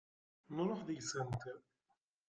[0.55, 1.41] Nruḥ deg-sent.